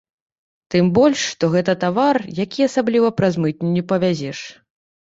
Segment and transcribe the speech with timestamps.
[0.75, 4.39] Тым больш, што гэта тавар, які асабліва праз мытню не павязеш.